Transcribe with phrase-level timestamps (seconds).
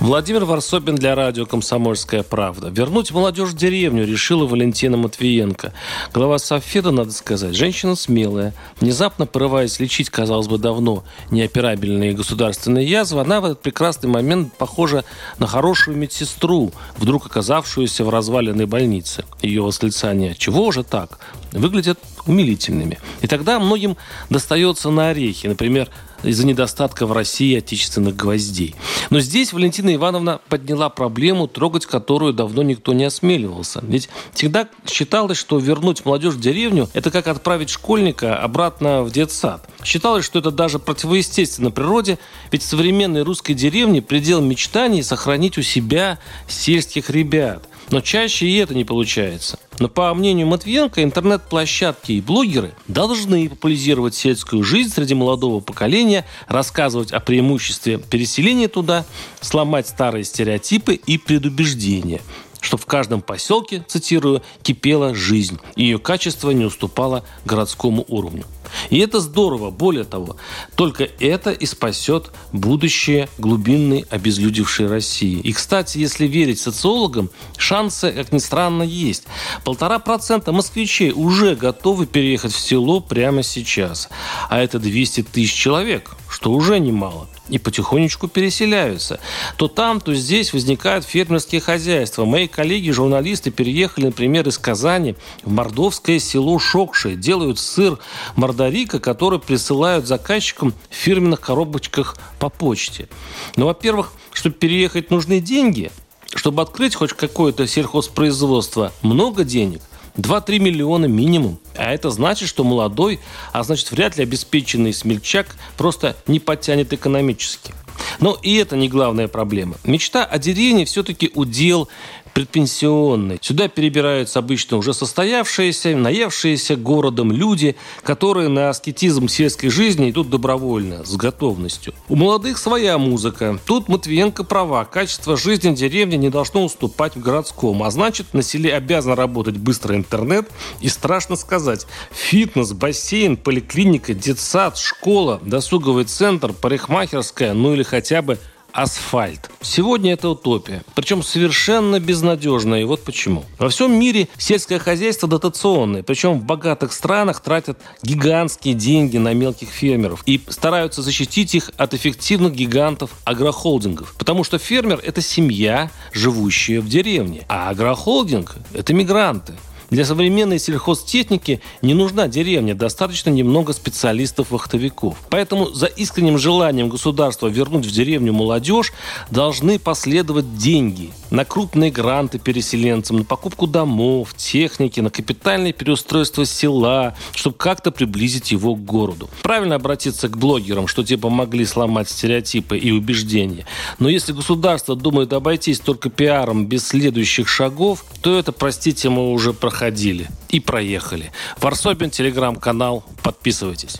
[0.00, 2.68] Владимир Варсобин для радио «Комсомольская правда».
[2.68, 5.72] Вернуть молодежь в деревню решила Валентина Матвиенко.
[6.12, 8.52] Глава Софеда, надо сказать, женщина смелая.
[8.80, 15.04] Внезапно порываясь лечить, казалось бы, давно неоперабельные государственные язвы, она в этот прекрасный момент похожа
[15.38, 19.24] на хорошую медсестру, вдруг оказавшуюся в разваленной больнице.
[19.42, 21.18] Ее восклицание «Чего же так?»
[21.58, 22.98] Выглядят умилительными.
[23.22, 23.96] И тогда многим
[24.30, 25.46] достается на орехи.
[25.46, 25.88] Например,
[26.24, 28.74] из-за недостатка в России отечественных гвоздей.
[29.10, 33.80] Но здесь Валентина Ивановна подняла проблему, трогать которую давно никто не осмеливался.
[33.82, 39.68] Ведь всегда считалось, что вернуть молодежь в деревню– это как отправить школьника обратно в детсад.
[39.84, 42.18] Считалось, что это даже противоестественно природе,
[42.50, 46.18] ведь в современной русской деревне предел мечтаний сохранить у себя
[46.48, 49.58] сельских ребят– но чаще и это не получается.
[49.78, 57.12] Но по мнению Матвиенко, интернет-площадки и блогеры должны популяризировать сельскую жизнь среди молодого поколения, рассказывать
[57.12, 59.04] о преимуществе переселения туда,
[59.40, 62.20] сломать старые стереотипы и предубеждения
[62.64, 68.44] что в каждом поселке, цитирую, кипела жизнь, и ее качество не уступало городскому уровню.
[68.88, 69.70] И это здорово.
[69.70, 70.36] Более того,
[70.74, 75.38] только это и спасет будущее глубинной обезлюдевшей России.
[75.40, 79.24] И, кстати, если верить социологам, шансы, как ни странно, есть.
[79.62, 84.08] Полтора процента москвичей уже готовы переехать в село прямо сейчас.
[84.48, 89.18] А это 200 тысяч человек, что уже немало и потихонечку переселяются.
[89.56, 92.26] То там, то здесь возникают фермерские хозяйства.
[92.26, 97.14] Мои коллеги-журналисты переехали, например, из Казани в мордовское село Шокши.
[97.14, 97.98] Делают сыр
[98.36, 103.08] мордарика, который присылают заказчикам в фирменных коробочках по почте.
[103.56, 105.90] Ну, во-первых, чтобы переехать, нужны деньги.
[106.34, 109.80] Чтобы открыть хоть какое-то сельхозпроизводство, много денег–
[110.16, 111.58] 2-3 миллиона минимум.
[111.76, 113.20] А это значит, что молодой,
[113.52, 117.74] а значит вряд ли обеспеченный смельчак просто не подтянет экономически.
[118.20, 119.76] Но и это не главная проблема.
[119.84, 121.88] Мечта о деревне все-таки удел
[122.34, 123.38] предпенсионный.
[123.40, 131.04] Сюда перебираются обычно уже состоявшиеся, наевшиеся городом люди, которые на аскетизм сельской жизни идут добровольно,
[131.04, 131.94] с готовностью.
[132.08, 133.58] У молодых своя музыка.
[133.64, 134.84] Тут Матвиенко права.
[134.84, 137.82] Качество жизни в деревне не должно уступать в городском.
[137.84, 140.50] А значит, на селе обязан работать быстрый интернет.
[140.80, 148.38] И страшно сказать, фитнес, бассейн, поликлиника, детсад, школа, досуговый центр, парикмахерская, ну или хотя бы
[148.74, 149.50] асфальт.
[149.62, 150.82] Сегодня это утопия.
[150.94, 152.82] Причем совершенно безнадежная.
[152.82, 153.44] И вот почему.
[153.58, 156.02] Во всем мире сельское хозяйство дотационное.
[156.02, 160.22] Причем в богатых странах тратят гигантские деньги на мелких фермеров.
[160.26, 164.14] И стараются защитить их от эффективных гигантов агрохолдингов.
[164.18, 167.46] Потому что фермер– это семья, живущая в деревне.
[167.48, 169.54] А агрохолдинг– это мигранты.
[169.94, 175.16] Для современной сельхозтехники не нужна деревня, достаточно немного специалистов-вахтовиков.
[175.30, 178.92] Поэтому за искренним желанием государства вернуть в деревню молодежь
[179.30, 187.16] должны последовать деньги на крупные гранты переселенцам, на покупку домов, техники, на капитальное переустройство села,
[187.34, 189.28] чтобы как-то приблизить его к городу.
[189.42, 193.66] Правильно обратиться к блогерам, что те помогли сломать стереотипы и убеждения.
[193.98, 199.52] Но если государство думает обойтись только пиаром без следующих шагов, то это, простите, мы уже
[199.52, 201.32] проходили и проехали.
[201.60, 203.04] Варсобин, телеграм-канал.
[203.24, 203.98] Подписывайтесь.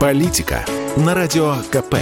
[0.00, 0.64] Политика
[0.96, 1.96] на радио КП.